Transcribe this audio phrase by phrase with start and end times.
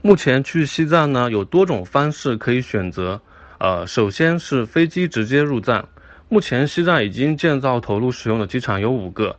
[0.00, 3.20] 目前去西藏呢有多种方式可以选择，
[3.58, 5.88] 呃，首先是飞机直接入藏。
[6.28, 9.34] 目前西藏已经建造投入使用的机场有五个，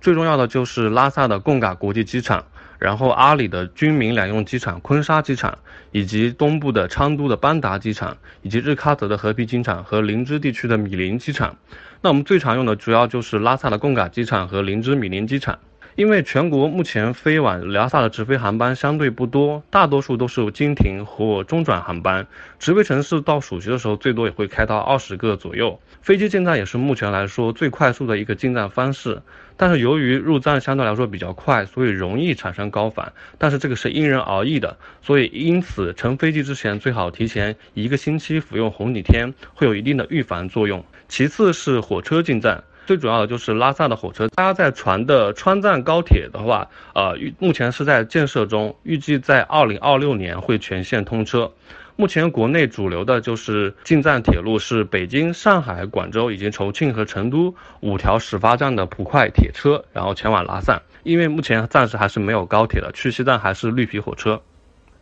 [0.00, 2.44] 最重要的就是拉萨的贡嘎国际机场，
[2.78, 5.58] 然后阿里的军民两用机场昆沙机场，
[5.90, 11.56] 以及东部的昌都的班达机场，以及日喀则的和平机场和林芝地区的米林机场。
[12.00, 15.58] 那我们最常用的主要就是拉萨的贡嘎机场和林芝米林机场。
[15.98, 22.24] 因为全国目前飞往拉萨的直飞航班相对不多，大多数都是经停或中转航班。
[22.60, 25.80] 直飞城市到暑期的时候，最多也会开到二十个左右。
[26.00, 29.20] 飞机进站也是目前来说最快速的一个进站方式。
[29.56, 33.12] 但是由于入站相对来说比较快，所以容易产生高反。
[33.36, 40.84] 但是这个是因人而异的，所以因此乘飞机之前最好提前一个星期服用红景天，会有一定的预防作用。
[41.08, 42.62] 其次是火车进站。
[42.88, 51.52] 最主要的就是拉萨的火车，大家在传的川藏高铁的话，呃，目前是在建设中，预计在二零二六年会全线通车。
[51.96, 60.80] 目前国内主流的就是进藏铁路是北京、上海、广州以及重庆和成都五条始发站的普快铁车，然后前往拉萨。
[61.02, 64.40] 因为目前暂时还是没有高铁的，去西藏还是绿皮火车。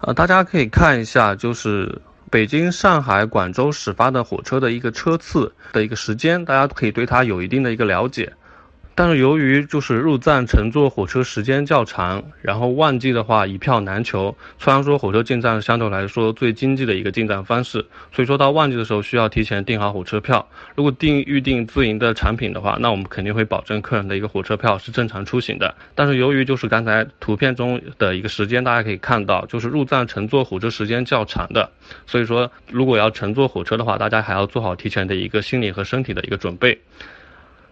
[0.01, 2.03] 呃，大家可以看一下，就是。
[2.29, 8.33] 北京、上海、广州始发的火车的一个车次的一个时间，大家可以对它有一定的一个了解。
[8.99, 14.35] 但是由于就是入藏乘坐火车时间较长，然后旺季的话一票难求。
[14.59, 20.49] 虽然说火车进站相对来说最经济的一个进站方式，所以说到旺季的时候需要提前订好火车票。
[20.75, 25.75] 如果订预订自营的产品的话，那我们肯定会保证客人的一个火车票是正常出行的。
[25.95, 31.71] 但是由于就是刚才图片中的一个时间，大家可以看到就是入藏乘坐火车时间较长的，
[32.07, 36.81] 所以说如果要乘坐火车的话，大家还要做好提前的一个心理和身体的一个准备。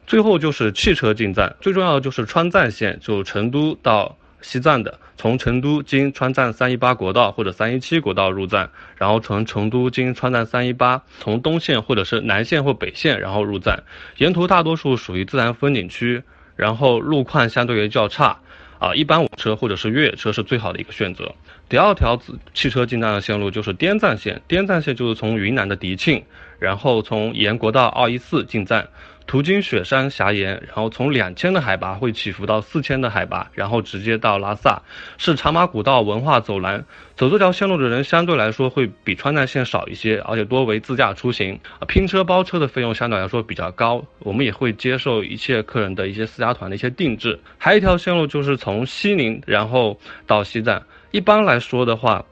[0.07, 13.83] 最后就是汽车进站，最重要的就是川藏线，就成都到西藏的，从成都经川藏三一八国道或者三一七国道入藏，然后从成都经川藏三一八，从东线或者是南线或北线，然后入藏，
[14.19, 16.23] 沿途大多数属于自然风景区，
[16.55, 18.39] 然后路况相对于较差，
[18.79, 21.35] 啊，一般火车或者是越野车是最好的一个选择。
[21.71, 22.21] 第二条
[22.53, 26.23] 汽车进站的线路就是滇藏线，滇藏线就是从云南的迪庆，
[26.59, 28.87] 然后从沿国道二一四进站。
[29.27, 34.83] 途经雪山峡岩，然后从两千的海拔会起伏到四千的海拔，然后直接到拉萨，
[35.19, 36.85] 是茶马古道文化走廊。
[37.17, 41.59] 走这条线路的人相对来说会比川藏线少一些，而且多为自驾出行。
[41.89, 47.41] 拼车包车的费用相对来说比较高，我们也会接受一切客人的一些私家团的一些定制。
[47.57, 52.25] 还有一条线路就是从西宁然后到西藏，一般来说的话。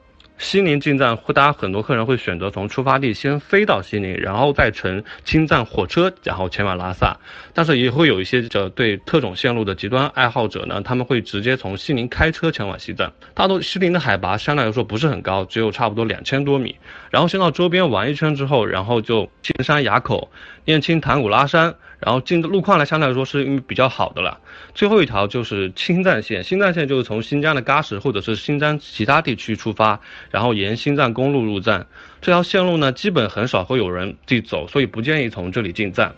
[0.43, 7.17] 西宁进站，会大家很多客人会选择从出发地先飞到西宁，然后再乘青藏火车，然后前往拉萨。
[7.53, 13.11] 但是也会有一些这对特种线路的极端爱好者呢，他们会直接从西宁开车前往西藏。
[13.33, 16.75] 大多西宁的海拔相对来说不是很高，只有差不多两千多米。
[17.09, 20.29] 然后先到周边玩一圈之后，然后就青山垭口、
[20.65, 21.73] 念青唐古拉山。
[22.05, 24.39] 然后进的路况呢，相对来说是比较好的了。
[24.75, 29.99] 最后一条就是青藏线，青藏线就是从新疆的喀什或者是新疆其他地区出发，
[30.29, 31.85] 然后沿青藏公路入藏。
[32.21, 36.13] 这条线路呢，基本很少会有人去走，所以不建议从这里进藏。